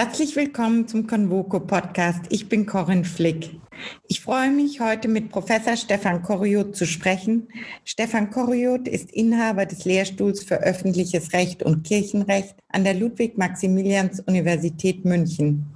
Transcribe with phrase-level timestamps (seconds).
[0.00, 2.26] Herzlich willkommen zum Convoco Podcast.
[2.28, 3.58] Ich bin Corinne Flick.
[4.06, 7.48] Ich freue mich, heute mit Professor Stefan Koriot zu sprechen.
[7.84, 15.66] Stefan Koriot ist Inhaber des Lehrstuhls für öffentliches Recht und Kirchenrecht an der Ludwig-Maximilians-Universität München.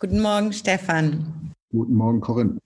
[0.00, 1.52] Guten Morgen, Stefan.
[1.70, 2.58] Guten Morgen, Corinne.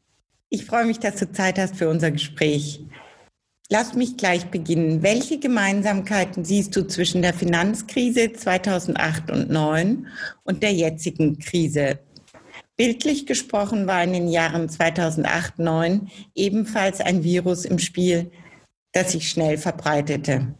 [0.49, 2.83] Ich freue mich, dass du Zeit hast für unser Gespräch.
[3.73, 5.05] Lass mich gleich beginnen.
[5.05, 10.09] Welche Gemeinsamkeiten siehst du zwischen der Finanzkrise 2008 und 2009
[10.43, 12.01] und der jetzigen Krise?
[12.77, 18.33] Bildlich gesprochen war in den Jahren 2008, 2009 ebenfalls ein Virus im Spiel,
[18.91, 20.53] das sich schnell verbreitete.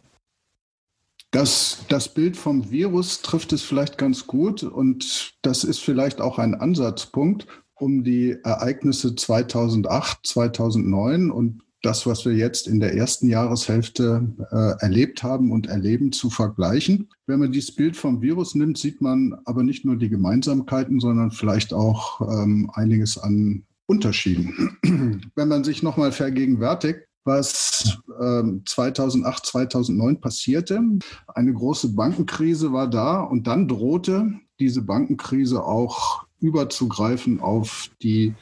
[1.31, 6.39] Das, das Bild vom Virus trifft es vielleicht ganz gut und das ist vielleicht auch
[6.39, 13.27] ein Ansatzpunkt, um die Ereignisse 2008, 2009 und das, was wir jetzt in der ersten
[13.27, 17.09] Jahreshälfte äh, erlebt haben und erleben, zu vergleichen.
[17.25, 21.31] Wenn man dieses Bild vom Virus nimmt, sieht man aber nicht nur die Gemeinsamkeiten, sondern
[21.31, 24.77] vielleicht auch ähm, einiges an Unterschieden.
[25.35, 30.81] Wenn man sich nochmal vergegenwärtigt, was ähm, 2008, 2009 passierte.
[31.27, 38.33] Eine große Bankenkrise war da und dann drohte diese Bankenkrise auch überzugreifen auf die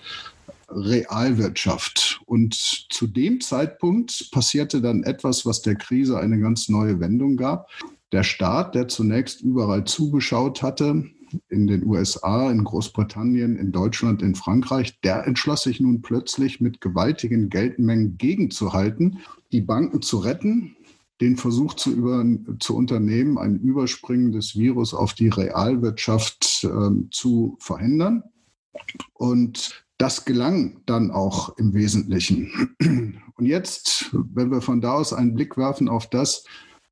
[0.70, 2.09] Realwirtschaft.
[2.30, 7.72] Und zu dem Zeitpunkt passierte dann etwas, was der Krise eine ganz neue Wendung gab.
[8.12, 11.06] Der Staat, der zunächst überall zugeschaut hatte,
[11.48, 16.82] in den USA, in Großbritannien, in Deutschland, in Frankreich, der entschloss sich nun plötzlich mit
[16.82, 19.18] gewaltigen Geldmengen gegenzuhalten,
[19.52, 20.76] die Banken zu retten,
[21.22, 22.24] den Versuch zu, über,
[22.60, 28.22] zu unternehmen, ein Überspringen des Virus auf die Realwirtschaft äh, zu verhindern.
[29.14, 32.74] Und das gelang dann auch im Wesentlichen.
[33.36, 36.46] Und jetzt, wenn wir von da aus einen Blick werfen auf das,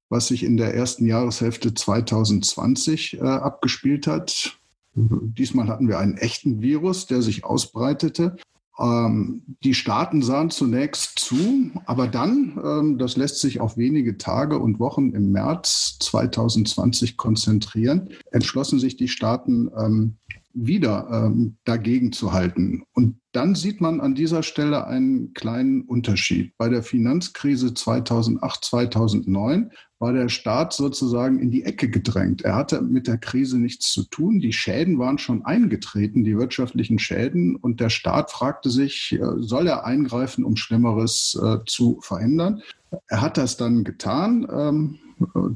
[0.09, 4.57] was sich in der ersten Jahreshälfte 2020 äh, abgespielt hat.
[4.93, 8.37] Diesmal hatten wir einen echten Virus, der sich ausbreitete.
[8.79, 14.59] Ähm, die Staaten sahen zunächst zu, aber dann, ähm, das lässt sich auf wenige Tage
[14.59, 20.17] und Wochen im März 2020 konzentrieren, entschlossen sich die Staaten, ähm,
[20.57, 22.83] wieder ähm, dagegen zu halten.
[22.93, 26.53] Und dann sieht man an dieser Stelle einen kleinen Unterschied.
[26.57, 32.43] Bei der Finanzkrise 2008, 2009 war der Staat sozusagen in die Ecke gedrängt.
[32.43, 34.39] Er hatte mit der Krise nichts zu tun.
[34.39, 37.55] Die Schäden waren schon eingetreten, die wirtschaftlichen Schäden.
[37.55, 42.61] Und der Staat fragte sich, äh, soll er eingreifen, um Schlimmeres äh, zu verhindern?
[43.07, 44.47] Er hat das dann getan.
[44.51, 44.99] Ähm,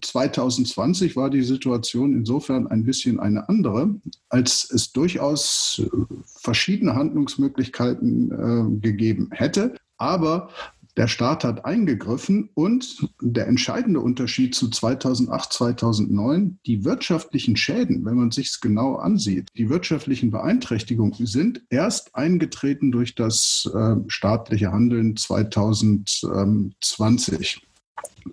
[0.02, 3.96] 2020 war die Situation insofern ein bisschen eine andere,
[4.30, 5.84] als es durchaus
[6.26, 9.76] verschiedene Handlungsmöglichkeiten äh, gegeben hätte.
[9.98, 10.50] Aber
[10.98, 18.16] der Staat hat eingegriffen und der entscheidende Unterschied zu 2008, 2009, die wirtschaftlichen Schäden, wenn
[18.16, 24.72] man sich es genau ansieht, die wirtschaftlichen Beeinträchtigungen sind erst eingetreten durch das äh, staatliche
[24.72, 27.62] Handeln 2020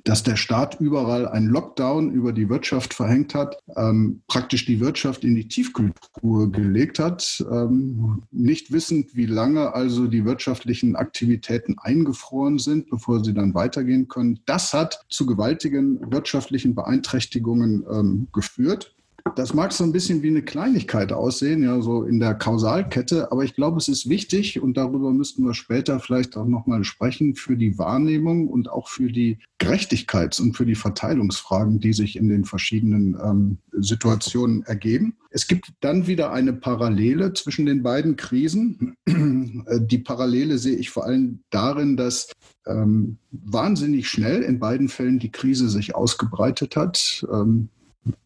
[0.04, 5.24] dass der Staat überall einen Lockdown über die Wirtschaft verhängt hat, ähm, praktisch die Wirtschaft
[5.24, 12.58] in die Tiefkühltruhe gelegt hat, ähm, nicht wissend, wie lange also die wirtschaftlichen Aktivitäten eingefroren
[12.58, 14.40] sind, bevor sie dann weitergehen können.
[14.46, 18.94] Das hat zu gewaltigen wirtschaftlichen Beeinträchtigungen ähm, geführt.
[19.36, 23.44] Das mag so ein bisschen wie eine Kleinigkeit aussehen, ja, so in der Kausalkette, aber
[23.44, 27.56] ich glaube, es ist wichtig und darüber müssten wir später vielleicht auch nochmal sprechen für
[27.56, 32.44] die Wahrnehmung und auch für die Gerechtigkeits- und für die Verteilungsfragen, die sich in den
[32.44, 35.16] verschiedenen ähm, Situationen ergeben.
[35.30, 38.94] Es gibt dann wieder eine Parallele zwischen den beiden Krisen.
[39.06, 42.30] Die Parallele sehe ich vor allem darin, dass
[42.66, 47.26] ähm, wahnsinnig schnell in beiden Fällen die Krise sich ausgebreitet hat.
[47.32, 47.68] Ähm,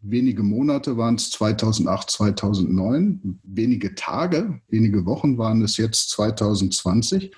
[0.00, 3.40] Wenige Monate waren es 2008, 2009.
[3.42, 7.32] Wenige Tage, wenige Wochen waren es jetzt 2020.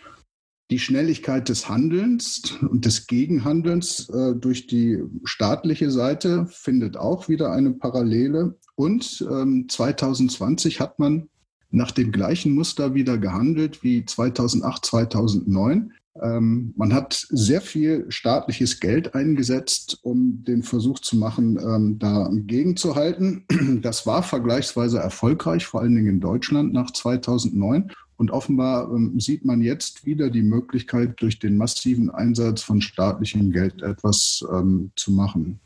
[0.70, 7.52] Die Schnelligkeit des Handelns und des Gegenhandelns äh, durch die staatliche Seite findet auch wieder
[7.52, 8.58] eine Parallele.
[8.74, 11.28] Und ähm, 2020 hat man
[11.70, 15.92] nach dem gleichen Muster wieder gehandelt wie 2008, 2009.
[16.22, 22.30] Ähm, man hat sehr viel staatliches Geld eingesetzt, um den Versuch zu machen, ähm, da
[22.32, 23.44] gegenzuhalten.
[23.82, 27.90] Das war vergleichsweise erfolgreich, vor allen Dingen in Deutschland nach 2009.
[28.16, 33.50] Und offenbar ähm, sieht man jetzt wieder die Möglichkeit, durch den massiven Einsatz von staatlichem
[33.50, 35.58] Geld etwas ähm, zu machen.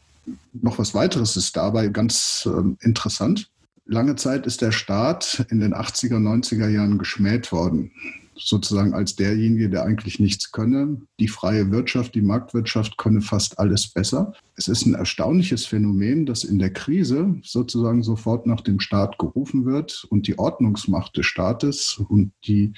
[0.54, 2.46] Noch was weiteres ist dabei ganz
[2.80, 3.50] interessant.
[3.86, 7.90] Lange Zeit ist der Staat in den 80er, 90er Jahren geschmäht worden
[8.38, 11.00] sozusagen als derjenige, der eigentlich nichts könne.
[11.20, 14.32] Die freie Wirtschaft, die Marktwirtschaft könne fast alles besser.
[14.56, 19.64] Es ist ein erstaunliches Phänomen, dass in der Krise sozusagen sofort nach dem Staat gerufen
[19.64, 22.72] wird und die Ordnungsmacht des Staates und die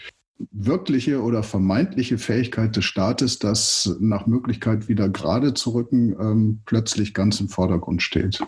[0.52, 7.14] wirkliche oder vermeintliche Fähigkeit des Staates, das nach Möglichkeit wieder gerade zu rücken, ähm, plötzlich
[7.14, 8.40] ganz im Vordergrund steht.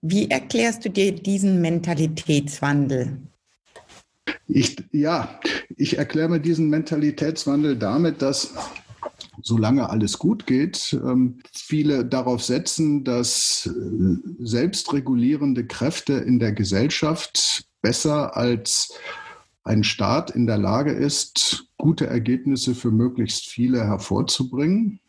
[0.00, 3.18] Wie erklärst du dir diesen Mentalitätswandel?
[4.46, 5.40] Ich, ja,
[5.76, 8.54] ich erkläre mir diesen Mentalitätswandel damit, dass
[9.42, 17.64] solange alles gut geht, ähm, viele darauf setzen, dass äh, selbstregulierende Kräfte in der Gesellschaft
[17.80, 18.92] besser als
[19.64, 25.00] ein Staat in der Lage ist, gute Ergebnisse für möglichst viele hervorzubringen.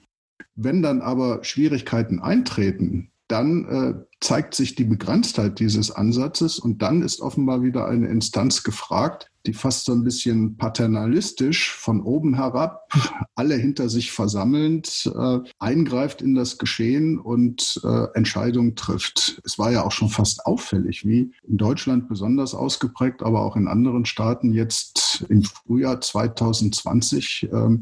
[0.56, 7.02] Wenn dann aber Schwierigkeiten eintreten, dann äh, zeigt sich die Begrenztheit dieses Ansatzes und dann
[7.02, 12.88] ist offenbar wieder eine Instanz gefragt, die fast so ein bisschen paternalistisch von oben herab,
[13.36, 19.42] alle hinter sich versammelnd, äh, eingreift in das Geschehen und äh, Entscheidungen trifft.
[19.44, 23.68] Es war ja auch schon fast auffällig, wie in Deutschland besonders ausgeprägt, aber auch in
[23.68, 27.78] anderen Staaten jetzt im Frühjahr 2020 äh,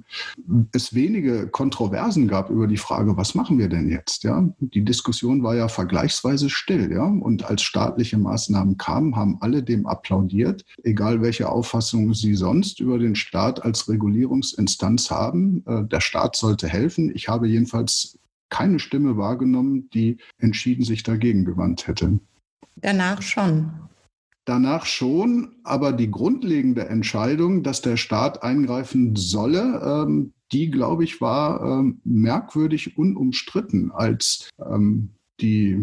[0.72, 4.24] es wenige Kontroversen gab über die Frage, was machen wir denn jetzt?
[4.24, 9.64] Ja, die Diskussion war ja vergleichsweise still, ja, und als staatliche Maßnahmen kamen, haben alle
[9.64, 15.64] dem applaudiert, egal welche Auffassung Sie sonst über den Staat als Regulierungsinstanz haben.
[15.66, 17.12] Äh, der Staat sollte helfen.
[17.16, 18.18] Ich habe jedenfalls
[18.50, 22.20] keine Stimme wahrgenommen, die entschieden sich dagegen gewandt hätte.
[22.76, 23.72] Danach schon.
[24.46, 31.22] Danach schon, aber die grundlegende Entscheidung, dass der Staat eingreifen solle, ähm, die, glaube ich,
[31.22, 35.78] war ähm, merkwürdig unumstritten, als ähm, die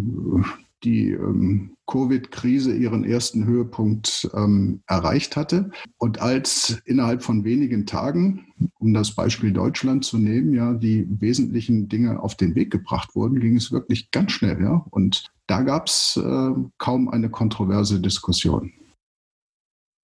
[0.85, 5.71] die ähm, Covid-Krise ihren ersten Höhepunkt ähm, erreicht hatte.
[5.97, 8.47] Und als innerhalb von wenigen Tagen,
[8.79, 13.41] um das Beispiel Deutschland zu nehmen, ja, die wesentlichen Dinge auf den Weg gebracht wurden,
[13.41, 14.61] ging es wirklich ganz schnell.
[14.63, 14.85] Ja?
[14.91, 18.73] Und da gab es äh, kaum eine kontroverse Diskussion.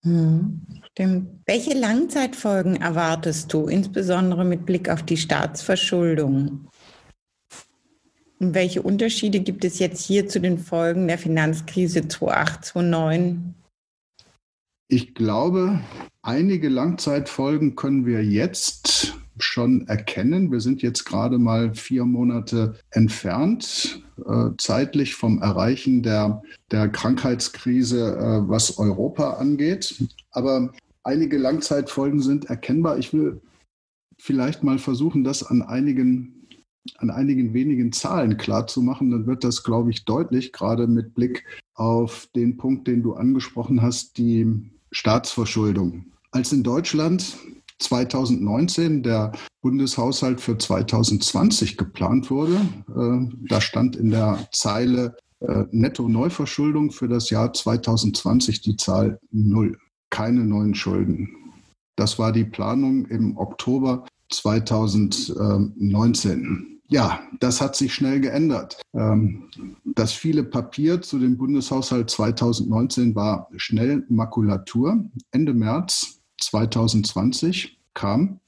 [0.05, 0.61] Hm.
[1.47, 6.69] Welche Langzeitfolgen erwartest du, insbesondere mit Blick auf die Staatsverschuldung?
[8.41, 13.55] Und welche Unterschiede gibt es jetzt hier zu den Folgen der Finanzkrise 2008, 2009?
[14.89, 15.81] Ich glaube,
[16.23, 20.53] einige Langzeitfolgen können wir jetzt schon erkennen.
[20.53, 28.17] Wir sind jetzt gerade mal vier Monate entfernt, äh, zeitlich vom Erreichen der, der Krankheitskrise,
[28.17, 30.05] äh, was Europa angeht.
[30.31, 30.73] Aber
[31.03, 32.99] einige Langzeitfolgen sind erkennbar.
[32.99, 33.41] Ich will
[34.19, 36.34] vielleicht mal versuchen, das an einigen
[36.99, 41.45] an einigen wenigen Zahlen klarzumachen, dann wird das, glaube ich, deutlich, gerade mit Blick
[41.75, 46.07] auf den Punkt, den du angesprochen hast, die Staatsverschuldung.
[46.31, 47.37] Als in Deutschland
[47.79, 49.33] 2019 der
[49.63, 57.31] Bundeshaushalt für 2020 geplant wurde, äh, da stand in der Zeile äh, Netto-Neuverschuldung für das
[57.31, 59.77] Jahr 2020 die Zahl null.
[60.11, 61.35] Keine neuen Schulden.
[61.97, 68.81] Das war die Planung im Oktober 2019 ja, das hat sich schnell geändert.
[68.93, 69.51] Ähm,
[69.85, 75.05] das viele Papier zu dem Bundeshaushalt 2019 war schnell Makulatur.
[75.31, 78.41] Ende März 2020 kam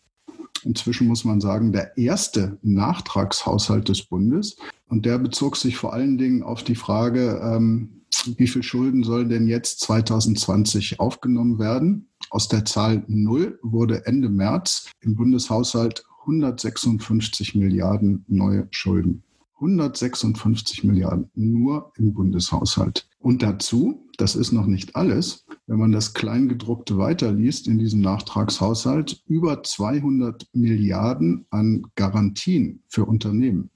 [0.66, 4.56] inzwischen muss man sagen, der erste Nachtragshaushalt des Bundes.
[4.88, 8.02] Und der bezog sich vor allen Dingen auf die Frage, ähm,
[8.36, 12.08] wie viel Schulden sollen denn jetzt 2020 aufgenommen werden?
[12.30, 19.22] Aus der Zahl 0 wurde Ende März im Bundeshaushalt 156 Milliarden neue Schulden.
[19.54, 23.08] 156 Milliarden nur im Bundeshaushalt.
[23.18, 29.22] Und dazu, das ist noch nicht alles, wenn man das Kleingedruckte weiterliest in diesem Nachtragshaushalt,
[29.26, 33.70] über 200 Milliarden an Garantien für Unternehmen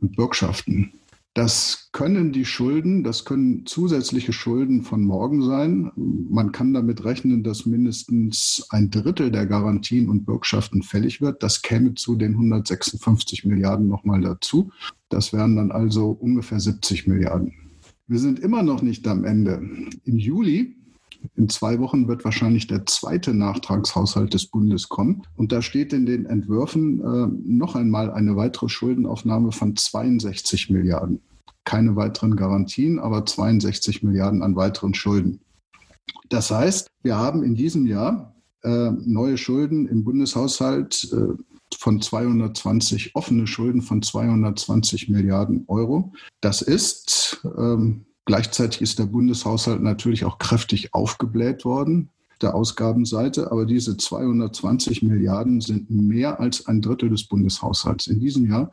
[0.00, 0.92] und Bürgschaften.
[1.36, 5.92] Das können die Schulden, das können zusätzliche Schulden von morgen sein.
[5.94, 11.42] Man kann damit rechnen, dass mindestens ein Drittel der Garantien und Bürgschaften fällig wird.
[11.42, 14.70] Das käme zu den 156 Milliarden nochmal dazu.
[15.10, 17.52] Das wären dann also ungefähr 70 Milliarden.
[18.06, 19.60] Wir sind immer noch nicht am Ende.
[20.04, 20.74] Im Juli
[21.34, 25.22] in zwei Wochen wird wahrscheinlich der zweite Nachtragshaushalt des Bundes kommen.
[25.36, 31.20] Und da steht in den Entwürfen äh, noch einmal eine weitere Schuldenaufnahme von 62 Milliarden.
[31.64, 35.40] Keine weiteren Garantien, aber 62 Milliarden an weiteren Schulden.
[36.28, 41.42] Das heißt, wir haben in diesem Jahr äh, neue Schulden im Bundeshaushalt äh,
[41.76, 46.12] von 220, offene Schulden von 220 Milliarden Euro.
[46.40, 52.10] Das ist ähm, Gleichzeitig ist der Bundeshaushalt natürlich auch kräftig aufgebläht worden.
[52.42, 58.08] der Ausgabenseite, aber diese 220 Milliarden sind mehr als ein Drittel des Bundeshaushalts.
[58.08, 58.70] In diesem Jahr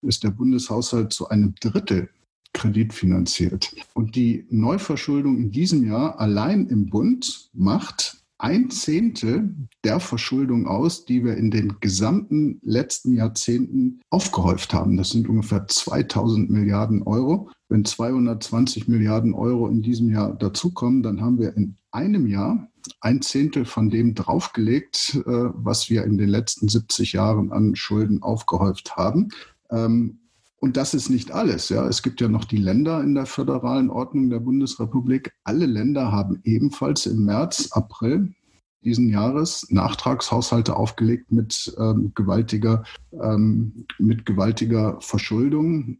[0.00, 2.08] ist der Bundeshaushalt zu einem Drittel
[2.52, 3.74] kreditfinanziert.
[3.94, 9.54] Und die Neuverschuldung in diesem Jahr allein im Bund macht ein Zehntel
[9.84, 14.96] der Verschuldung aus, die wir in den gesamten letzten Jahrzehnten aufgehäuft haben.
[14.96, 17.50] Das sind ungefähr 2000 Milliarden Euro.
[17.70, 22.68] Wenn 220 Milliarden Euro in diesem Jahr dazukommen, dann haben wir in einem Jahr
[23.00, 28.24] ein Zehntel von dem draufgelegt, äh, was wir in den letzten 70 Jahren an Schulden
[28.24, 29.28] aufgehäuft haben.
[29.70, 30.18] Ähm,
[30.56, 31.68] und das ist nicht alles.
[31.68, 31.86] Ja.
[31.86, 35.32] Es gibt ja noch die Länder in der föderalen Ordnung der Bundesrepublik.
[35.44, 38.34] Alle Länder haben ebenfalls im März, April
[38.82, 45.98] diesen Jahres Nachtragshaushalte aufgelegt mit ähm, gewaltiger, ähm, mit gewaltiger Verschuldung.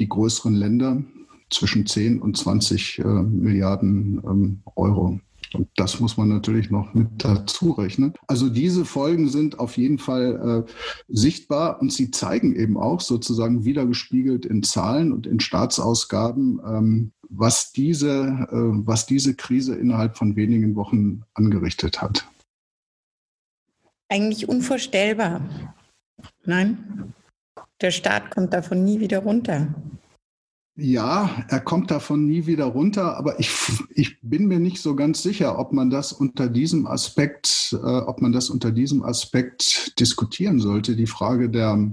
[0.00, 1.02] Die größeren Länder
[1.50, 5.20] zwischen 10 und 20 äh, Milliarden ähm, Euro.
[5.54, 8.12] Und das muss man natürlich noch mit dazu rechnen.
[8.26, 10.72] Also diese Folgen sind auf jeden Fall äh,
[11.08, 17.72] sichtbar und sie zeigen eben auch sozusagen wiedergespiegelt in Zahlen und in Staatsausgaben, ähm, was,
[17.72, 22.28] diese, äh, was diese Krise innerhalb von wenigen Wochen angerichtet hat.
[24.10, 25.40] Eigentlich unvorstellbar.
[26.44, 27.14] Nein,
[27.80, 29.68] der Staat kommt davon nie wieder runter.
[30.80, 33.50] Ja, er kommt davon nie wieder runter, aber ich,
[33.90, 38.22] ich bin mir nicht so ganz sicher, ob man das unter diesem Aspekt, äh, ob
[38.22, 40.94] man das unter diesem Aspekt diskutieren sollte.
[40.94, 41.90] Die Frage der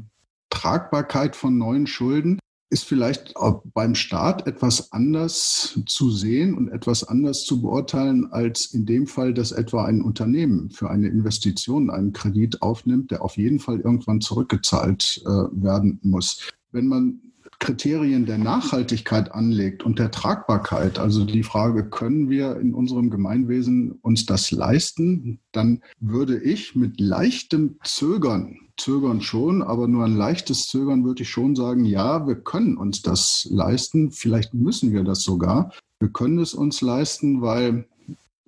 [0.51, 2.37] Tragbarkeit von neuen Schulden
[2.75, 3.33] ist vielleicht
[3.73, 9.33] beim Staat etwas anders zu sehen und etwas anders zu beurteilen, als in dem Fall,
[9.33, 14.19] dass etwa ein Unternehmen für eine Investition einen Kredit aufnimmt, der auf jeden Fall irgendwann
[14.19, 16.49] zurückgezahlt äh, werden muss.
[16.73, 17.21] Wenn man
[17.59, 23.93] Kriterien der Nachhaltigkeit anlegt und der Tragbarkeit, also die Frage, können wir in unserem Gemeinwesen
[24.01, 30.67] uns das leisten, dann würde ich mit leichtem Zögern, Zögern schon, aber nur ein leichtes
[30.67, 35.21] Zögern würde ich schon sagen, ja, wir können uns das leisten, vielleicht müssen wir das
[35.23, 35.71] sogar.
[35.99, 37.87] Wir können es uns leisten, weil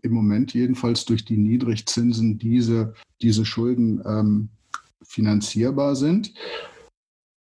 [0.02, 4.50] im Moment jedenfalls durch die Niedrigzinsen diese, diese Schulden ähm,
[5.02, 6.34] finanzierbar sind.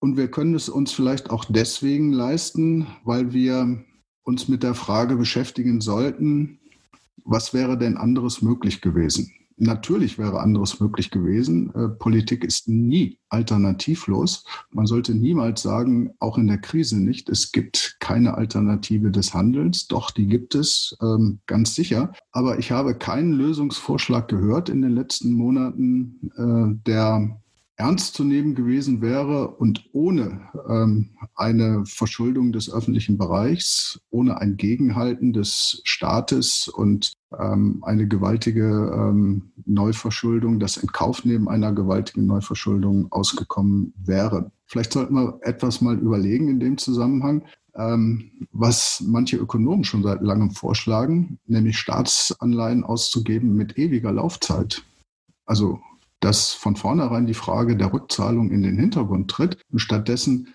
[0.04, 3.82] Und wir können es uns vielleicht auch deswegen leisten, weil wir
[4.22, 6.58] uns mit der Frage beschäftigen sollten,
[7.24, 9.32] was wäre denn anderes möglich gewesen?
[9.56, 11.74] Natürlich wäre anderes möglich gewesen.
[11.74, 14.44] Äh, Politik ist nie alternativlos.
[14.72, 19.88] Man sollte niemals sagen, auch in der Krise nicht, es gibt keine Alternative des Handelns.
[19.88, 22.12] Doch, die gibt es ähm, ganz sicher.
[22.30, 27.40] Aber ich habe keinen Lösungsvorschlag gehört in den letzten Monaten, äh, der
[27.76, 34.56] ernst zu nehmen gewesen wäre und ohne ähm, eine Verschuldung des öffentlichen Bereichs, ohne ein
[34.56, 43.92] Gegenhalten des Staates und ähm, eine gewaltige ähm, Neuverschuldung, das Entkaufnehmen einer gewaltigen Neuverschuldung ausgekommen
[43.96, 44.52] wäre.
[44.66, 50.22] Vielleicht sollten wir etwas mal überlegen in dem Zusammenhang, ähm, was manche Ökonomen schon seit
[50.22, 54.84] langem vorschlagen, nämlich Staatsanleihen auszugeben mit ewiger Laufzeit.
[55.44, 55.80] Also
[56.24, 60.48] dass von vornherein die Frage der Rückzahlung in den Hintergrund tritt und stattdessen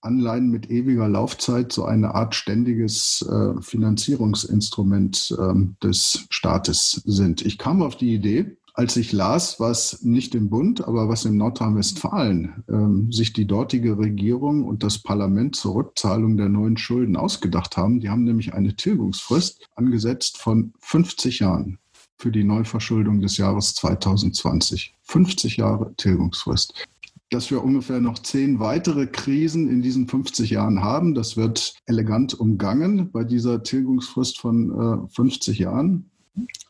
[0.00, 7.44] Anleihen mit ewiger Laufzeit so eine Art ständiges äh, Finanzierungsinstrument äh, des Staates sind.
[7.44, 11.36] Ich kam auf die Idee, als ich las, was nicht im Bund, aber was in
[11.36, 17.76] Nordrhein-Westfalen äh, sich die dortige Regierung und das Parlament zur Rückzahlung der neuen Schulden ausgedacht
[17.76, 18.00] haben.
[18.00, 21.78] Die haben nämlich eine Tilgungsfrist angesetzt von 50 Jahren
[22.20, 24.94] für die Neuverschuldung des Jahres 2020.
[25.02, 26.86] 50 Jahre Tilgungsfrist.
[27.30, 32.34] Dass wir ungefähr noch zehn weitere Krisen in diesen 50 Jahren haben, das wird elegant
[32.38, 36.10] umgangen bei dieser Tilgungsfrist von äh, 50 Jahren.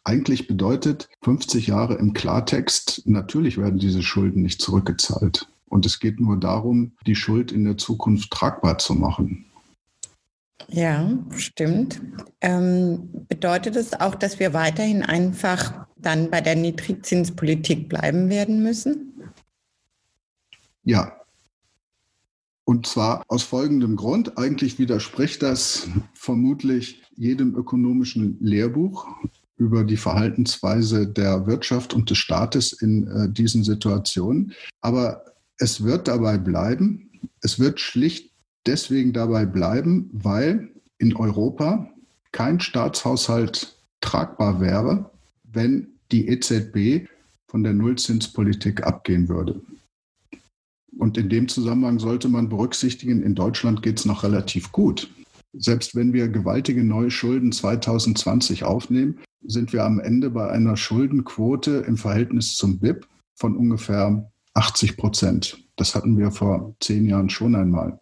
[0.04, 5.48] Eigentlich bedeutet 50 Jahre im Klartext, natürlich werden diese Schulden nicht zurückgezahlt.
[5.66, 9.46] Und es geht nur darum, die Schuld in der Zukunft tragbar zu machen.
[10.68, 12.00] Ja, stimmt.
[12.40, 19.32] Ähm, bedeutet es auch, dass wir weiterhin einfach dann bei der Niedrigzinspolitik bleiben werden müssen?
[20.84, 21.16] Ja.
[22.64, 24.38] Und zwar aus folgendem Grund.
[24.38, 29.08] Eigentlich widerspricht das vermutlich jedem ökonomischen Lehrbuch
[29.56, 34.54] über die Verhaltensweise der Wirtschaft und des Staates in äh, diesen Situationen.
[34.80, 35.24] Aber
[35.58, 37.10] es wird dabei bleiben.
[37.42, 38.29] Es wird schlicht
[38.66, 41.90] deswegen dabei bleiben, weil in Europa
[42.32, 45.10] kein Staatshaushalt tragbar wäre,
[45.44, 47.08] wenn die EZB
[47.48, 49.60] von der Nullzinspolitik abgehen würde.
[50.98, 55.10] Und in dem Zusammenhang sollte man berücksichtigen, in Deutschland geht es noch relativ gut.
[55.52, 61.84] selbst wenn wir gewaltige neue Schulden 2020 aufnehmen, sind wir am Ende bei einer Schuldenquote
[61.88, 65.64] im Verhältnis zum BIP von ungefähr 80 Prozent.
[65.74, 67.98] Das hatten wir vor zehn Jahren schon einmal.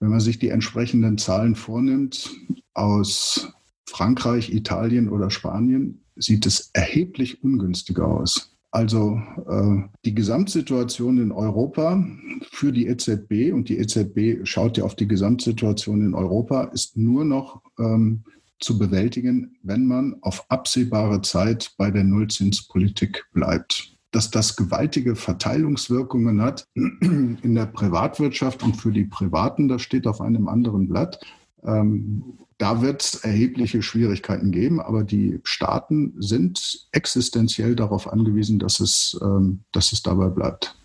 [0.00, 2.30] Wenn man sich die entsprechenden Zahlen vornimmt
[2.74, 3.52] aus
[3.86, 8.56] Frankreich, Italien oder Spanien, sieht es erheblich ungünstiger aus.
[8.72, 12.04] Also äh, die Gesamtsituation in Europa
[12.52, 17.24] für die EZB und die EZB schaut ja auf die Gesamtsituation in Europa, ist nur
[17.24, 18.24] noch ähm,
[18.60, 23.96] zu bewältigen, wenn man auf absehbare Zeit bei der Nullzinspolitik bleibt.
[24.12, 30.20] Dass das gewaltige Verteilungswirkungen hat in der Privatwirtschaft und für die Privaten, das steht auf
[30.20, 31.20] einem anderen Blatt.
[31.64, 38.80] Ähm, da wird es erhebliche Schwierigkeiten geben, aber die Staaten sind existenziell darauf angewiesen, dass
[38.80, 40.76] es, ähm, dass es dabei bleibt.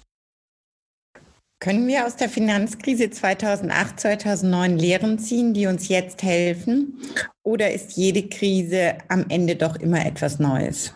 [1.60, 7.00] Können wir aus der Finanzkrise 2008, 2009 Lehren ziehen, die uns jetzt helfen?
[7.44, 10.94] Oder ist jede Krise am Ende doch immer etwas Neues?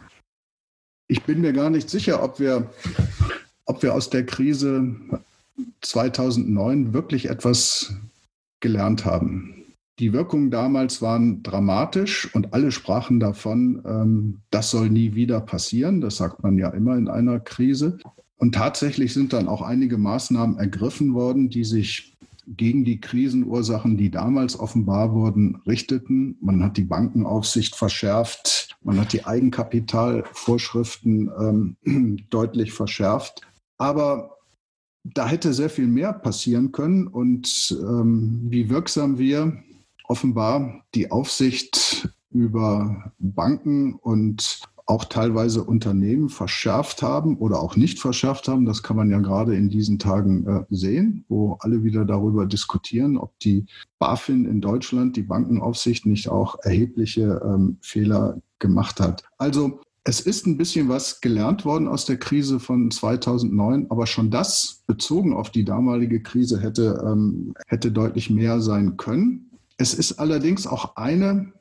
[1.12, 2.70] Ich bin mir gar nicht sicher, ob wir,
[3.66, 4.96] ob wir aus der Krise
[5.82, 7.96] 2009 wirklich etwas
[8.60, 9.56] gelernt haben.
[9.98, 16.00] Die Wirkungen damals waren dramatisch und alle sprachen davon, ähm, das soll nie wieder passieren.
[16.00, 17.98] Das sagt man ja immer in einer Krise.
[18.38, 24.12] Und tatsächlich sind dann auch einige Maßnahmen ergriffen worden, die sich gegen die Krisenursachen, die
[24.12, 26.38] damals offenbar wurden, richteten.
[26.40, 31.78] Man hat die Bankenaufsicht verschärft, man hat die Eigenkapitalvorschriften ähm,
[32.30, 33.42] deutlich verschärft.
[33.78, 34.38] Aber
[35.04, 39.62] da hätte sehr viel mehr passieren können und ähm, wie wirksam wir
[40.06, 48.48] offenbar die Aufsicht über Banken und auch teilweise Unternehmen verschärft haben oder auch nicht verschärft
[48.48, 48.66] haben.
[48.66, 53.16] Das kann man ja gerade in diesen Tagen äh, sehen, wo alle wieder darüber diskutieren,
[53.16, 53.68] ob die
[54.00, 59.24] BaFin in Deutschland, die Bankenaufsicht, nicht auch erhebliche ähm, Fehler gemacht hat.
[59.38, 64.32] Also es ist ein bisschen was gelernt worden aus der Krise von 2009, aber schon
[64.32, 69.52] das bezogen auf die damalige Krise hätte, ähm, hätte deutlich mehr sein können.
[69.78, 71.54] Es ist allerdings auch eine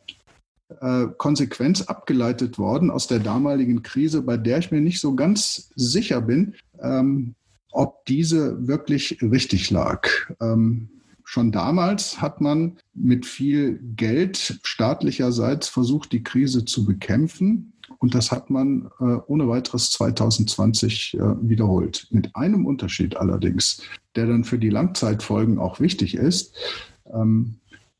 [1.16, 6.20] Konsequenz abgeleitet worden aus der damaligen Krise, bei der ich mir nicht so ganz sicher
[6.20, 7.35] bin, ähm,
[7.72, 10.09] ob diese wirklich richtig lag.
[10.40, 10.90] Ähm,
[11.24, 17.72] schon damals hat man mit viel Geld staatlicherseits versucht, die Krise zu bekämpfen.
[17.98, 22.07] Und das hat man äh, ohne weiteres 2020 äh, wiederholt.
[22.11, 23.83] Mit einem Unterschied allerdings,
[24.16, 26.54] der dann für die Langzeitfolgen auch wichtig ist.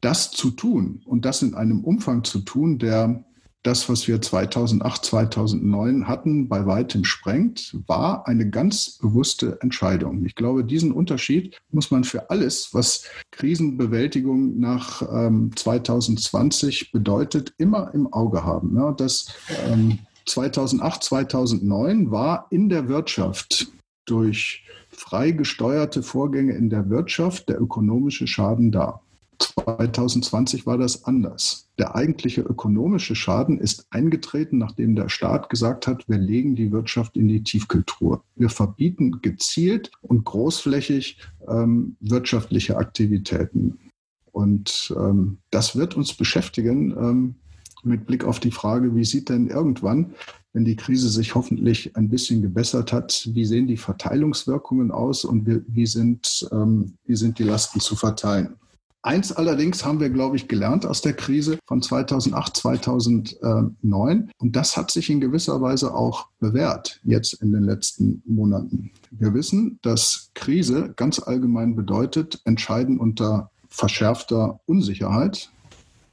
[0.01, 3.25] Das zu tun und das in einem Umfang zu tun, der
[3.65, 10.25] das, was wir 2008, 2009 hatten, bei weitem sprengt, war eine ganz bewusste Entscheidung.
[10.25, 17.93] Ich glaube, diesen Unterschied muss man für alles, was Krisenbewältigung nach ähm, 2020 bedeutet, immer
[17.95, 18.77] im Auge haben.
[18.77, 19.35] Ja, das
[19.67, 23.73] ähm, 2008, 2009 war in der Wirtschaft
[24.05, 29.01] durch frei gesteuerte Vorgänge in der Wirtschaft der ökonomische Schaden da.
[29.43, 31.69] 2020 war das anders.
[31.79, 37.17] Der eigentliche ökonomische Schaden ist eingetreten, nachdem der Staat gesagt hat, wir legen die Wirtschaft
[37.17, 38.25] in die Tiefkultur.
[38.35, 43.79] Wir verbieten gezielt und großflächig ähm, wirtschaftliche Aktivitäten.
[44.33, 47.35] Und ähm, das wird uns beschäftigen ähm,
[47.85, 50.15] mit Blick auf die Frage, wie sieht denn irgendwann,
[50.53, 55.47] wenn die Krise sich hoffentlich ein bisschen gebessert hat, wie sehen die Verteilungswirkungen aus und
[55.47, 58.57] wie, wie sind, ähm, wie sind die Lasten zu verteilen?
[59.09, 64.31] Eins allerdings haben wir, glaube ich, gelernt aus der Krise von 2008, 2009.
[64.37, 68.91] Und das hat sich in gewisser Weise auch bewährt jetzt in den letzten Monaten.
[69.11, 75.53] Wir wissen, dass Krise ganz allgemein bedeutet, entscheiden unter verschärfter Unsicherheit.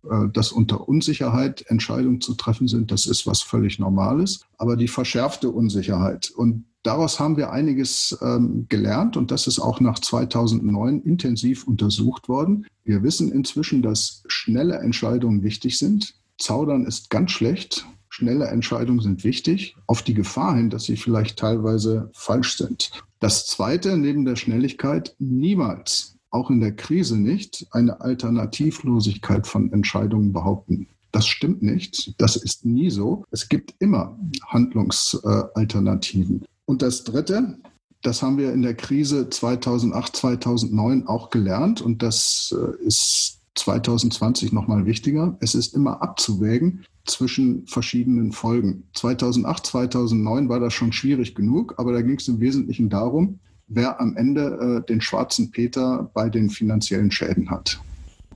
[0.10, 4.42] Äh, dass unter Unsicherheit Entscheidungen zu treffen sind, das ist was völlig Normales.
[4.58, 9.80] Aber die verschärfte Unsicherheit und Daraus haben wir einiges ähm, gelernt und das ist auch
[9.80, 12.68] nach 2009 intensiv untersucht worden.
[12.84, 16.14] Wir wissen inzwischen, dass schnelle Entscheidungen wichtig sind.
[16.38, 17.88] Zaudern ist ganz schlecht.
[18.10, 22.92] Schnelle Entscheidungen sind wichtig, auf die Gefahr hin, dass sie vielleicht teilweise falsch sind.
[23.20, 30.34] Das Zweite, neben der Schnelligkeit, niemals, auch in der Krise nicht, eine Alternativlosigkeit von Entscheidungen
[30.34, 30.88] behaupten.
[31.12, 32.14] Das stimmt nicht.
[32.20, 33.24] Das ist nie so.
[33.32, 36.44] Es gibt immer Handlungsalternativen.
[36.66, 37.58] Und das Dritte,
[38.02, 44.52] das haben wir in der Krise 2008, 2009 auch gelernt und das äh, ist 2020
[44.52, 45.38] nochmal wichtiger.
[45.40, 48.84] Es ist immer abzuwägen zwischen verschiedenen Folgen.
[48.94, 54.00] 2008, 2009 war das schon schwierig genug, aber da ging es im Wesentlichen darum, wer
[54.00, 57.80] am Ende äh, den schwarzen Peter bei den finanziellen Schäden hat.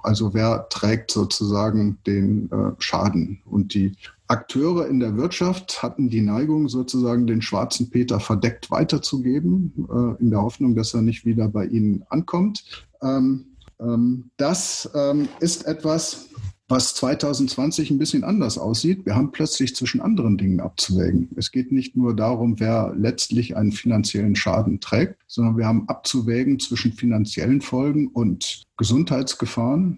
[0.02, 3.42] Also wer trägt sozusagen den äh, Schaden?
[3.46, 3.96] Und die
[4.28, 10.30] Akteure in der Wirtschaft hatten die Neigung, sozusagen den schwarzen Peter verdeckt weiterzugeben, äh, in
[10.30, 12.86] der Hoffnung, dass er nicht wieder bei ihnen ankommt.
[13.02, 13.46] Ähm,
[13.80, 16.29] ähm, das ähm, ist etwas,
[16.70, 19.06] was 2020 ein bisschen anders aussieht.
[19.06, 21.30] Wir haben plötzlich zwischen anderen Dingen abzuwägen.
[21.36, 26.60] Es geht nicht nur darum, wer letztlich einen finanziellen Schaden trägt, sondern wir haben abzuwägen
[26.60, 29.98] zwischen finanziellen Folgen und Gesundheitsgefahren,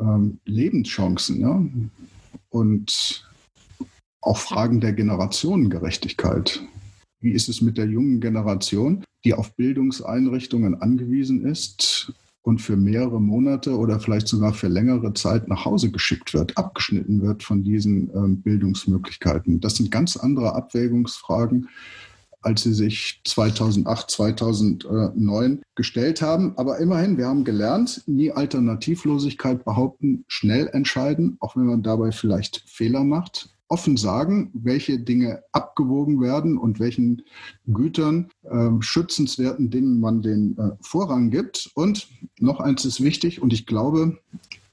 [0.00, 1.62] ähm, Lebenschancen ja?
[2.48, 3.28] und
[4.22, 6.62] auch Fragen der Generationengerechtigkeit.
[7.20, 12.14] Wie ist es mit der jungen Generation, die auf Bildungseinrichtungen angewiesen ist
[12.50, 17.22] und für mehrere Monate oder vielleicht sogar für längere Zeit nach Hause geschickt wird, abgeschnitten
[17.22, 19.60] wird von diesen ähm, Bildungsmöglichkeiten.
[19.60, 21.68] Das sind ganz andere Abwägungsfragen,
[22.42, 26.54] als sie sich 2008, 2009 gestellt haben.
[26.56, 32.64] Aber immerhin, wir haben gelernt, nie Alternativlosigkeit behaupten, schnell entscheiden, auch wenn man dabei vielleicht
[32.66, 37.22] Fehler macht offen sagen, welche Dinge abgewogen werden und welchen
[37.68, 41.70] Gütern, äh, schützenswerten Dingen man den äh, Vorrang gibt.
[41.74, 44.18] Und noch eins ist wichtig, und ich glaube,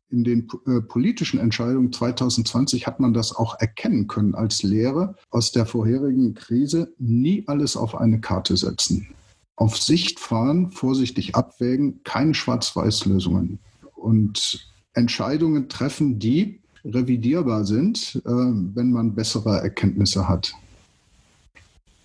[0.10, 5.52] in den äh, politischen Entscheidungen 2020 hat man das auch erkennen können als Lehre aus
[5.52, 9.10] der vorherigen Krise, nie alles auf eine Karte setzen.
[9.56, 13.60] Auf Sicht fahren, vorsichtig abwägen, keine Schwarz-Weiß-Lösungen.
[13.96, 16.62] Und Entscheidungen treffen, die
[16.93, 20.54] revidierbar sind, äh, wenn man bessere Erkenntnisse hat.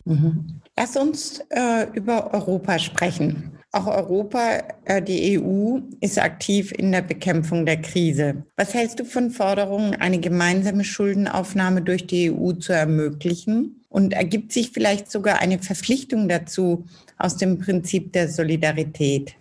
[0.04, 0.60] Mhm.
[0.76, 3.52] Lass uns äh, über Europa sprechen.
[3.72, 8.44] Auch Europa, äh, die EU, ist aktiv in der Bekämpfung der Krise.
[8.56, 13.76] Was hältst du von Forderungen, eine gemeinsame Schuldenaufnahme durch die EU zu ermöglichen?
[13.88, 16.84] Und ergibt sich vielleicht sogar eine Verpflichtung dazu
[17.18, 19.36] aus dem Prinzip der Solidarität?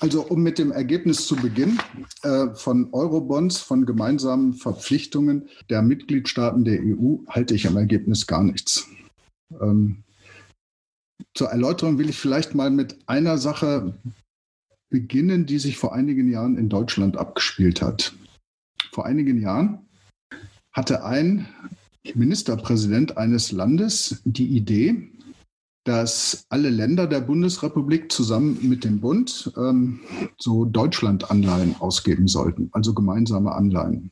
[0.00, 1.80] Also um mit dem Ergebnis zu beginnen,
[2.22, 8.44] äh, von Eurobonds, von gemeinsamen Verpflichtungen der Mitgliedstaaten der EU halte ich am Ergebnis gar
[8.44, 8.88] nichts.
[9.60, 10.04] Ähm,
[11.34, 13.98] zur Erläuterung will ich vielleicht mal mit einer Sache
[14.90, 18.14] beginnen, die sich vor einigen Jahren in Deutschland abgespielt hat.
[18.92, 19.88] Vor einigen Jahren
[20.72, 21.48] hatte ein
[22.14, 25.10] Ministerpräsident eines Landes die Idee,
[25.88, 30.00] dass alle Länder der Bundesrepublik zusammen mit dem Bund ähm,
[30.36, 34.10] so Deutschland-Anleihen ausgeben sollten, also gemeinsame Anleihen.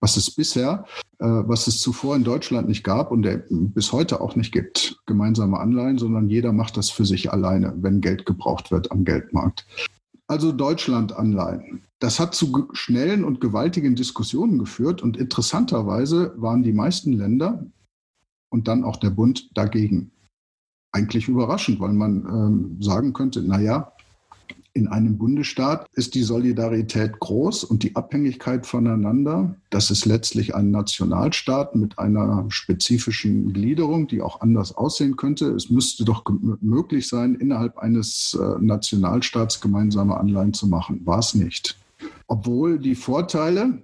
[0.00, 0.84] Was es bisher,
[1.18, 5.00] äh, was es zuvor in Deutschland nicht gab und der bis heute auch nicht gibt,
[5.06, 9.66] gemeinsame Anleihen, sondern jeder macht das für sich alleine, wenn Geld gebraucht wird am Geldmarkt.
[10.28, 11.82] Also Deutschland-Anleihen.
[11.98, 17.66] Das hat zu schnellen und gewaltigen Diskussionen geführt und interessanterweise waren die meisten Länder
[18.48, 20.12] und dann auch der Bund dagegen
[20.92, 23.92] eigentlich überraschend, weil man ähm, sagen könnte, naja,
[24.74, 29.54] in einem Bundesstaat ist die Solidarität groß und die Abhängigkeit voneinander.
[29.68, 35.50] Das ist letztlich ein Nationalstaat mit einer spezifischen Gliederung, die auch anders aussehen könnte.
[35.50, 36.24] Es müsste doch
[36.60, 41.04] möglich sein, innerhalb eines äh, Nationalstaats gemeinsame Anleihen zu machen.
[41.04, 41.76] War es nicht.
[42.26, 43.78] Obwohl die Vorteile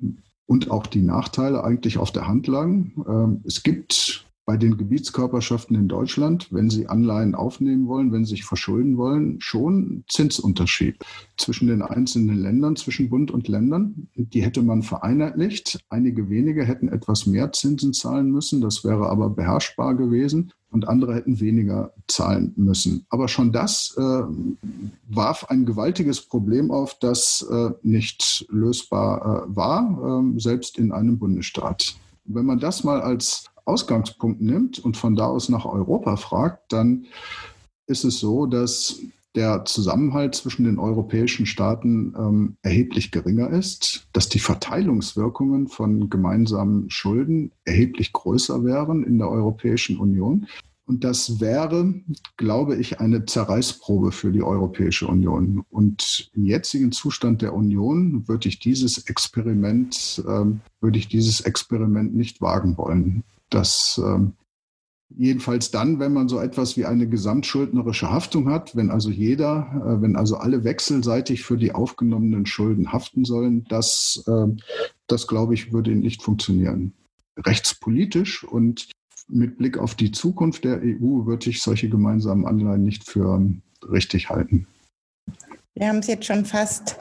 [0.47, 2.93] und auch die Nachteile eigentlich auf der Hand lagen.
[3.07, 8.31] Ähm, es gibt bei den Gebietskörperschaften in Deutschland, wenn sie Anleihen aufnehmen wollen, wenn sie
[8.31, 10.97] sich verschulden wollen, schon Zinsunterschied
[11.37, 14.09] zwischen den einzelnen Ländern, zwischen Bund und Ländern.
[14.15, 15.85] Die hätte man vereinheitlicht.
[15.91, 18.63] Einige wenige hätten etwas mehr Zinsen zahlen müssen.
[18.63, 23.05] Das wäre aber beherrschbar gewesen und andere hätten weniger zahlen müssen.
[23.11, 24.23] Aber schon das äh,
[25.11, 31.19] warf ein gewaltiges Problem auf, das äh, nicht lösbar äh, war, äh, selbst in einem
[31.19, 31.97] Bundesstaat.
[32.25, 37.07] Wenn man das mal als Ausgangspunkt nimmt und von da aus nach Europa fragt, dann
[37.87, 39.01] ist es so, dass
[39.35, 46.91] der Zusammenhalt zwischen den europäischen Staaten ähm, erheblich geringer ist, dass die Verteilungswirkungen von gemeinsamen
[46.91, 50.49] Schulden erheblich größer wären in der Europäischen Union.
[50.87, 51.95] Und das wäre,
[52.39, 55.63] glaube ich, eine Zerreißprobe für die Europäische Union.
[55.69, 62.17] Und im jetzigen Zustand der Union würde ich dieses Experiment, ähm, würde ich dieses Experiment
[62.17, 63.23] nicht wagen wollen.
[63.51, 64.35] Das ähm,
[65.11, 70.03] jedenfalls dann, wenn man so etwas wie eine gesamtschuldnerische Haftung hat, wenn also jeder, äh,
[70.03, 74.47] wenn also alle wechselseitig für die aufgenommenen Schulden haften sollen, das, äh,
[75.07, 76.93] das glaube ich, würde nicht funktionieren.
[77.39, 78.91] Rechtspolitisch und
[79.29, 83.43] mit Blick auf die Zukunft der EU würde ich solche gemeinsamen Anleihen nicht für
[83.91, 84.67] richtig halten.
[85.75, 86.97] Wir haben es jetzt schon fast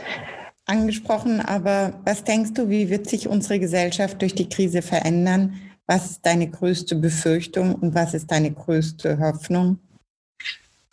[0.66, 5.54] angesprochen, aber was denkst du, wie wird sich unsere Gesellschaft durch die Krise verändern?
[5.88, 9.80] Was ist deine größte Befürchtung und was ist deine größte Hoffnung?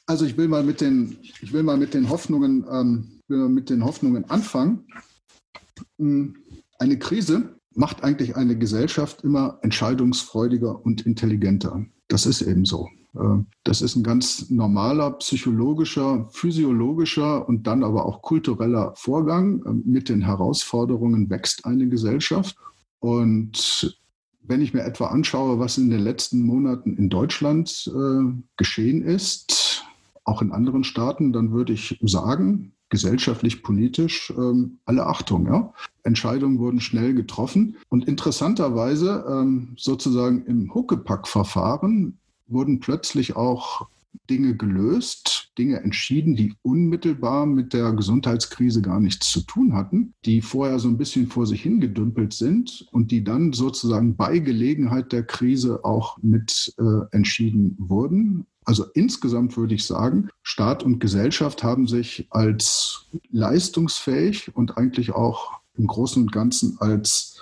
[0.07, 3.85] Also ich will mal mit den, ich will mal mit den Hoffnungen ähm, mit den
[3.85, 4.87] Hoffnungen anfangen.
[5.99, 6.37] Hm,
[6.79, 11.85] eine Krise macht eigentlich eine Gesellschaft immer entscheidungsfreudiger und intelligenter.
[12.09, 12.89] Das ist eben so.
[13.17, 19.63] Ähm, das ist ein ganz normaler psychologischer, physiologischer und dann aber auch kultureller Vorgang.
[19.67, 22.57] Ähm, mit den Herausforderungen wächst eine Gesellschaft.
[23.01, 23.99] Und
[24.47, 29.85] wenn ich mir etwa anschaue, was in den letzten Monaten in Deutschland äh, geschehen ist,
[30.25, 35.47] auch in anderen Staaten, dann würde ich sagen, gesellschaftlich, politisch, ähm, alle Achtung.
[35.47, 35.73] Ja?
[36.03, 37.77] Entscheidungen wurden schnell getroffen.
[37.89, 43.89] Und interessanterweise, ähm, sozusagen im Huckepack-Verfahren, wurden plötzlich auch
[44.31, 50.41] Dinge gelöst, Dinge entschieden, die unmittelbar mit der Gesundheitskrise gar nichts zu tun hatten, die
[50.41, 55.25] vorher so ein bisschen vor sich hingedümpelt sind und die dann sozusagen bei Gelegenheit der
[55.25, 58.47] Krise auch mit äh, entschieden wurden.
[58.65, 65.61] Also insgesamt würde ich sagen, Staat und Gesellschaft haben sich als leistungsfähig und eigentlich auch
[65.77, 67.41] im Großen und Ganzen als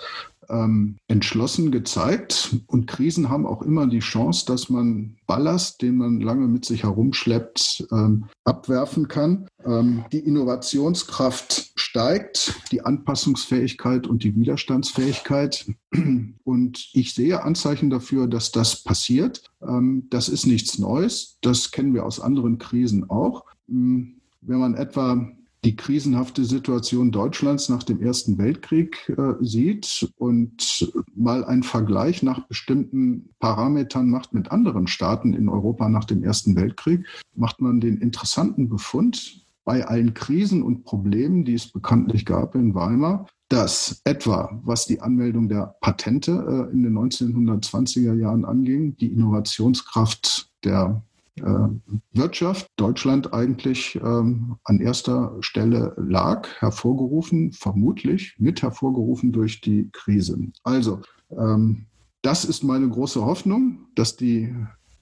[0.49, 2.55] ähm, entschlossen gezeigt.
[2.67, 6.83] Und Krisen haben auch immer die Chance, dass man Ballast, den man lange mit sich
[6.83, 9.47] herumschleppt, ähm, abwerfen kann.
[9.65, 15.65] Ähm, die Innovationskraft steigt, die Anpassungsfähigkeit und die Widerstandsfähigkeit.
[16.43, 19.43] Und ich sehe Anzeichen dafür, dass das passiert.
[19.61, 21.37] Ähm, das ist nichts Neues.
[21.41, 23.45] Das kennen wir aus anderen Krisen auch.
[23.67, 25.31] Hm, wenn man etwa
[25.63, 32.47] die krisenhafte Situation Deutschlands nach dem Ersten Weltkrieg äh, sieht und mal einen Vergleich nach
[32.47, 37.97] bestimmten Parametern macht mit anderen Staaten in Europa nach dem Ersten Weltkrieg, macht man den
[37.97, 44.59] interessanten Befund bei allen Krisen und Problemen, die es bekanntlich gab in Weimar, dass etwa,
[44.63, 51.03] was die Anmeldung der Patente äh, in den 1920er Jahren anging, die Innovationskraft der
[51.35, 60.37] Wirtschaft Deutschland eigentlich ähm, an erster Stelle lag, hervorgerufen, vermutlich mit hervorgerufen durch die Krise.
[60.63, 61.85] Also, ähm,
[62.21, 64.55] das ist meine große Hoffnung, dass die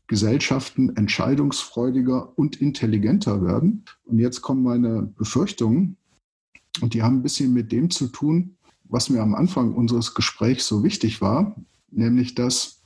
[0.07, 3.85] Gesellschaften entscheidungsfreudiger und intelligenter werden.
[4.05, 5.97] Und jetzt kommen meine Befürchtungen,
[6.79, 10.67] und die haben ein bisschen mit dem zu tun, was mir am Anfang unseres Gesprächs
[10.67, 11.55] so wichtig war,
[11.91, 12.80] nämlich dass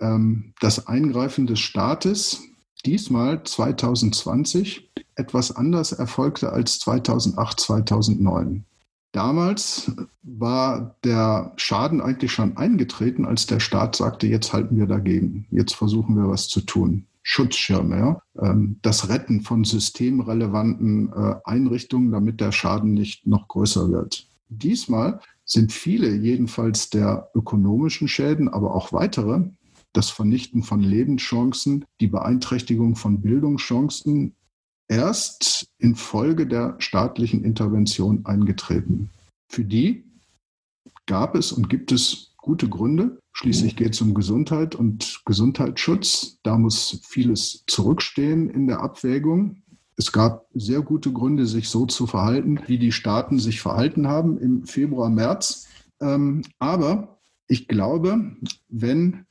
[0.00, 2.42] ähm, das Eingreifen des Staates
[2.84, 8.64] diesmal 2020 etwas anders erfolgte als 2008, 2009.
[9.12, 9.90] Damals
[10.22, 15.74] war der Schaden eigentlich schon eingetreten, als der Staat sagte, jetzt halten wir dagegen, jetzt
[15.74, 17.06] versuchen wir was zu tun.
[17.22, 18.22] Schutzschirme, ja?
[18.40, 24.26] Ähm, das Retten von systemrelevanten äh, Einrichtungen, damit der Schaden nicht noch größer wird.
[24.48, 29.44] Diesmal sind viele jedenfalls der ökonomischen Schäden, aber auch weitere
[29.92, 34.34] das Vernichten von Lebenschancen, die Beeinträchtigung von Bildungschancen
[34.88, 39.10] erst infolge der staatlichen Intervention eingetreten.
[39.50, 40.04] Für die
[41.06, 43.18] gab es und gibt es gute Gründe.
[43.32, 46.38] Schließlich geht es um Gesundheit und Gesundheitsschutz.
[46.42, 49.62] Da muss vieles zurückstehen in der Abwägung.
[49.96, 54.38] Es gab sehr gute Gründe, sich so zu verhalten, wie die Staaten sich verhalten haben
[54.38, 55.66] im Februar, März.
[56.00, 57.17] Ähm, aber
[57.48, 58.36] ich glaube,
[58.68, 59.24] wenn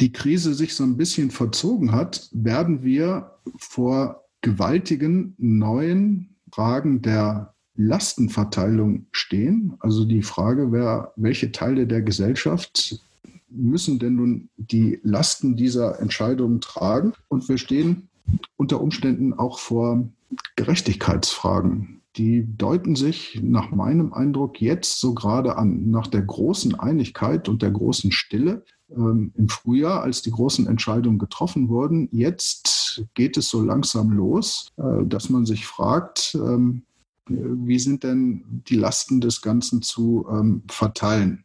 [0.00, 7.54] die Krise sich so ein bisschen verzogen hat, werden wir vor gewaltigen neuen Fragen der
[7.74, 9.74] Lastenverteilung stehen.
[9.80, 13.00] Also die Frage, wer, welche Teile der Gesellschaft
[13.48, 17.12] müssen denn nun die Lasten dieser Entscheidungen tragen?
[17.28, 18.08] Und wir stehen
[18.56, 20.08] unter Umständen auch vor
[20.56, 27.48] Gerechtigkeitsfragen die deuten sich nach meinem Eindruck jetzt so gerade an, nach der großen Einigkeit
[27.48, 32.08] und der großen Stille ähm, im Frühjahr, als die großen Entscheidungen getroffen wurden.
[32.10, 36.82] Jetzt geht es so langsam los, äh, dass man sich fragt, ähm,
[37.28, 41.44] wie sind denn die Lasten des Ganzen zu ähm, verteilen?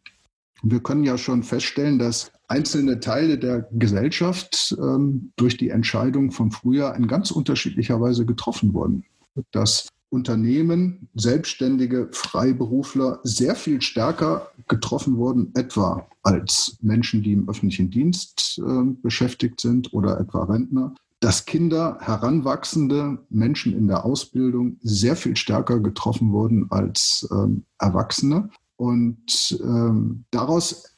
[0.64, 6.52] Wir können ja schon feststellen, dass einzelne Teile der Gesellschaft ähm, durch die Entscheidung von
[6.52, 9.04] Frühjahr in ganz unterschiedlicher Weise getroffen wurden.
[9.52, 17.89] Dass Unternehmen, Selbstständige, Freiberufler sehr viel stärker getroffen wurden, etwa als Menschen, die im öffentlichen
[17.89, 25.15] Dienst äh, beschäftigt sind oder etwa Rentner, dass Kinder, heranwachsende Menschen in der Ausbildung sehr
[25.15, 28.49] viel stärker getroffen wurden als ähm, Erwachsene.
[28.76, 30.93] Und ähm, daraus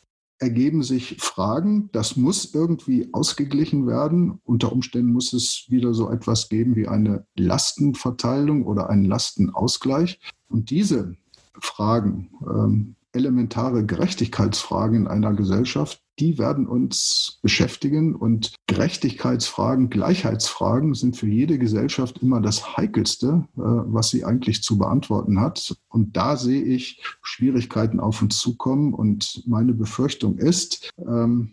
[0.46, 1.90] ergeben sich Fragen.
[1.92, 4.40] Das muss irgendwie ausgeglichen werden.
[4.44, 10.20] Unter Umständen muss es wieder so etwas geben wie eine Lastenverteilung oder einen Lastenausgleich.
[10.48, 11.16] Und diese
[11.60, 18.16] Fragen ähm, elementare Gerechtigkeitsfragen in einer Gesellschaft, die werden uns beschäftigen.
[18.16, 24.78] Und Gerechtigkeitsfragen, Gleichheitsfragen sind für jede Gesellschaft immer das Heikelste, äh, was sie eigentlich zu
[24.78, 25.76] beantworten hat.
[25.90, 28.94] Und da sehe ich Schwierigkeiten auf uns zukommen.
[28.94, 31.52] Und meine Befürchtung ist, ähm,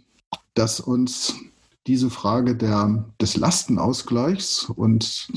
[0.55, 1.35] dass uns
[1.87, 5.29] diese Frage der, des Lastenausgleichs und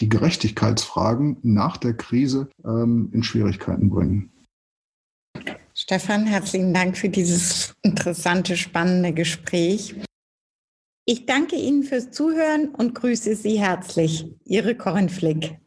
[0.00, 4.30] die Gerechtigkeitsfragen nach der Krise ähm, in Schwierigkeiten bringen.
[5.86, 9.94] Stefan, herzlichen Dank für dieses interessante, spannende Gespräch.
[11.04, 14.24] Ich danke Ihnen fürs Zuhören und grüße Sie herzlich.
[14.46, 15.58] Ihre Corinne Flick.